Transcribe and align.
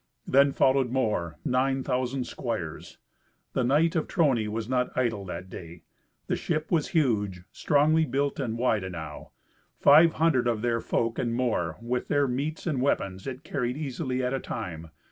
Then 0.25 0.51
followed 0.51 0.89
more: 0.89 1.37
nine 1.45 1.83
thousand 1.83 2.25
squires. 2.25 2.97
The 3.53 3.63
knight 3.63 3.95
of 3.95 4.07
Trony 4.07 4.47
was 4.47 4.67
not 4.67 4.89
idle 4.97 5.23
that 5.25 5.47
day. 5.47 5.83
The 6.25 6.35
ship 6.35 6.71
was 6.71 6.87
huge, 6.87 7.43
strongly 7.51 8.05
built 8.05 8.39
and 8.39 8.57
wide 8.57 8.83
enow. 8.83 9.29
Five 9.77 10.13
hundred 10.13 10.47
of 10.47 10.63
their 10.63 10.81
folk 10.81 11.19
and 11.19 11.35
more, 11.35 11.77
with 11.83 12.07
their 12.07 12.27
meats 12.27 12.65
and 12.65 12.81
weapons, 12.81 13.27
it 13.27 13.43
carried 13.43 13.77
easily 13.77 14.23
at 14.23 14.33
a 14.33 14.39
time. 14.39 14.89